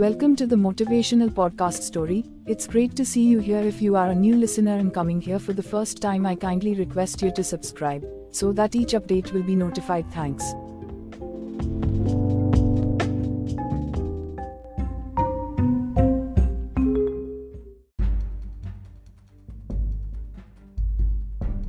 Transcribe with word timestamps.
Welcome 0.00 0.34
to 0.36 0.46
the 0.46 0.56
Motivational 0.56 1.28
Podcast 1.28 1.82
Story. 1.82 2.24
It's 2.46 2.66
great 2.66 2.96
to 2.96 3.04
see 3.04 3.22
you 3.22 3.38
here. 3.38 3.60
If 3.60 3.82
you 3.82 3.96
are 3.96 4.06
a 4.06 4.14
new 4.14 4.34
listener 4.34 4.78
and 4.78 4.94
coming 4.94 5.20
here 5.20 5.38
for 5.38 5.52
the 5.52 5.62
first 5.62 6.00
time, 6.00 6.24
I 6.24 6.36
kindly 6.36 6.72
request 6.72 7.20
you 7.20 7.30
to 7.32 7.44
subscribe 7.44 8.02
so 8.30 8.50
that 8.52 8.74
each 8.74 8.92
update 8.94 9.30
will 9.32 9.42
be 9.42 9.54
notified. 9.54 10.10
Thanks. 10.12 10.54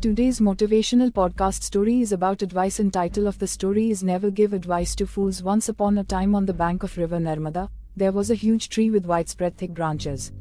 Today's 0.00 0.40
motivational 0.40 1.10
podcast 1.10 1.62
story 1.62 2.00
is 2.00 2.12
about 2.12 2.40
advice 2.40 2.78
and 2.78 2.90
title 2.90 3.26
of 3.26 3.38
the 3.38 3.46
story 3.46 3.90
is 3.90 4.02
Never 4.02 4.30
Give 4.30 4.54
Advice 4.54 4.94
to 4.94 5.06
Fools. 5.06 5.42
Once 5.42 5.68
upon 5.68 5.98
a 5.98 6.04
time 6.04 6.34
on 6.34 6.46
the 6.46 6.54
bank 6.54 6.82
of 6.82 6.96
river 6.96 7.18
Narmada, 7.18 7.68
there 7.96 8.12
was 8.12 8.30
a 8.30 8.34
huge 8.34 8.68
tree 8.68 8.90
with 8.90 9.06
widespread 9.06 9.56
thick 9.56 9.72
branches. 9.72 10.32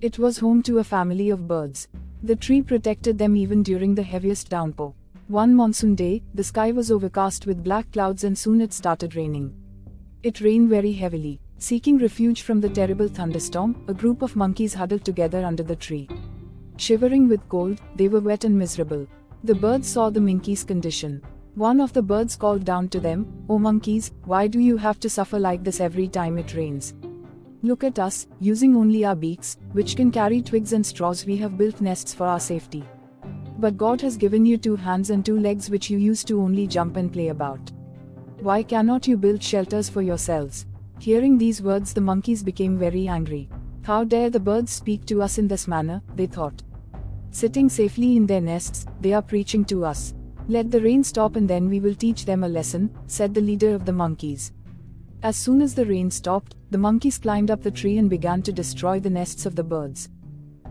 It 0.00 0.18
was 0.18 0.38
home 0.38 0.62
to 0.64 0.78
a 0.78 0.84
family 0.84 1.30
of 1.30 1.48
birds. 1.48 1.88
The 2.22 2.36
tree 2.36 2.62
protected 2.62 3.18
them 3.18 3.36
even 3.36 3.62
during 3.62 3.94
the 3.94 4.02
heaviest 4.02 4.48
downpour. 4.48 4.94
One 5.28 5.54
monsoon 5.54 5.94
day, 5.94 6.22
the 6.34 6.44
sky 6.44 6.70
was 6.70 6.90
overcast 6.90 7.46
with 7.46 7.64
black 7.64 7.90
clouds 7.92 8.24
and 8.24 8.36
soon 8.36 8.60
it 8.60 8.72
started 8.72 9.16
raining. 9.16 9.54
It 10.22 10.40
rained 10.40 10.68
very 10.68 10.92
heavily. 10.92 11.40
Seeking 11.58 11.98
refuge 11.98 12.42
from 12.42 12.60
the 12.60 12.68
terrible 12.68 13.08
thunderstorm, 13.08 13.84
a 13.88 13.94
group 13.94 14.22
of 14.22 14.36
monkeys 14.36 14.74
huddled 14.74 15.04
together 15.04 15.44
under 15.44 15.62
the 15.62 15.76
tree. 15.76 16.08
Shivering 16.76 17.28
with 17.28 17.48
cold, 17.48 17.80
they 17.96 18.08
were 18.08 18.20
wet 18.20 18.44
and 18.44 18.58
miserable. 18.58 19.06
The 19.44 19.54
birds 19.54 19.88
saw 19.88 20.10
the 20.10 20.20
monkeys' 20.20 20.64
condition. 20.64 21.22
One 21.56 21.80
of 21.80 21.92
the 21.92 22.02
birds 22.02 22.34
called 22.34 22.64
down 22.64 22.88
to 22.88 22.98
them, 22.98 23.44
Oh 23.48 23.60
monkeys, 23.60 24.10
why 24.24 24.48
do 24.48 24.58
you 24.58 24.76
have 24.76 24.98
to 24.98 25.08
suffer 25.08 25.38
like 25.38 25.62
this 25.62 25.80
every 25.80 26.08
time 26.08 26.36
it 26.36 26.52
rains? 26.52 26.94
Look 27.62 27.84
at 27.84 28.00
us, 28.00 28.26
using 28.40 28.74
only 28.74 29.04
our 29.04 29.14
beaks, 29.14 29.56
which 29.70 29.94
can 29.94 30.10
carry 30.10 30.42
twigs 30.42 30.72
and 30.72 30.84
straws, 30.84 31.24
we 31.24 31.36
have 31.36 31.56
built 31.56 31.80
nests 31.80 32.12
for 32.12 32.26
our 32.26 32.40
safety. 32.40 32.82
But 33.60 33.76
God 33.76 34.00
has 34.00 34.16
given 34.16 34.44
you 34.44 34.58
two 34.58 34.74
hands 34.74 35.10
and 35.10 35.24
two 35.24 35.38
legs 35.38 35.70
which 35.70 35.90
you 35.90 35.96
use 35.96 36.24
to 36.24 36.42
only 36.42 36.66
jump 36.66 36.96
and 36.96 37.12
play 37.12 37.28
about. 37.28 37.70
Why 38.40 38.64
cannot 38.64 39.06
you 39.06 39.16
build 39.16 39.40
shelters 39.40 39.88
for 39.88 40.02
yourselves? 40.02 40.66
Hearing 40.98 41.38
these 41.38 41.62
words, 41.62 41.94
the 41.94 42.00
monkeys 42.00 42.42
became 42.42 42.76
very 42.76 43.06
angry. 43.06 43.48
How 43.82 44.02
dare 44.02 44.28
the 44.28 44.40
birds 44.40 44.72
speak 44.72 45.06
to 45.06 45.22
us 45.22 45.38
in 45.38 45.46
this 45.46 45.68
manner, 45.68 46.02
they 46.16 46.26
thought. 46.26 46.64
Sitting 47.30 47.68
safely 47.68 48.16
in 48.16 48.26
their 48.26 48.40
nests, 48.40 48.86
they 49.00 49.12
are 49.12 49.22
preaching 49.22 49.64
to 49.66 49.84
us. 49.84 50.14
Let 50.46 50.70
the 50.70 50.80
rain 50.80 51.02
stop 51.02 51.36
and 51.36 51.48
then 51.48 51.70
we 51.70 51.80
will 51.80 51.94
teach 51.94 52.26
them 52.26 52.44
a 52.44 52.48
lesson, 52.48 52.90
said 53.06 53.32
the 53.32 53.40
leader 53.40 53.74
of 53.74 53.86
the 53.86 53.92
monkeys. 53.92 54.52
As 55.22 55.36
soon 55.36 55.62
as 55.62 55.74
the 55.74 55.86
rain 55.86 56.10
stopped, 56.10 56.54
the 56.70 56.76
monkeys 56.76 57.16
climbed 57.16 57.50
up 57.50 57.62
the 57.62 57.70
tree 57.70 57.96
and 57.96 58.10
began 58.10 58.42
to 58.42 58.52
destroy 58.52 59.00
the 59.00 59.08
nests 59.08 59.46
of 59.46 59.56
the 59.56 59.64
birds. 59.64 60.10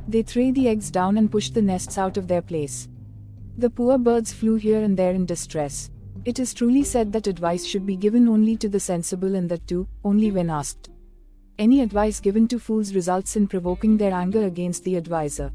They 0.07 0.21
threw 0.21 0.51
the 0.51 0.67
eggs 0.67 0.91
down 0.91 1.17
and 1.17 1.31
pushed 1.31 1.55
the 1.55 1.61
nests 1.61 1.97
out 1.97 2.17
of 2.17 2.27
their 2.27 2.43
place. 2.43 2.87
The 3.57 3.69
poor 3.69 3.97
birds 3.97 4.31
flew 4.31 4.55
here 4.55 4.83
and 4.83 4.95
there 4.95 5.13
in 5.13 5.25
distress. 5.25 5.89
It 6.23 6.37
is 6.37 6.53
truly 6.53 6.83
said 6.83 7.11
that 7.13 7.25
advice 7.25 7.65
should 7.65 7.85
be 7.85 7.95
given 7.95 8.27
only 8.27 8.55
to 8.57 8.69
the 8.69 8.79
sensible 8.79 9.33
and 9.33 9.49
that 9.49 9.65
too, 9.67 9.87
only 10.03 10.29
when 10.29 10.51
asked. 10.51 10.89
Any 11.57 11.81
advice 11.81 12.19
given 12.19 12.47
to 12.49 12.59
fools 12.59 12.93
results 12.93 13.35
in 13.35 13.47
provoking 13.47 13.97
their 13.97 14.13
anger 14.13 14.45
against 14.45 14.83
the 14.83 14.97
adviser. 14.97 15.51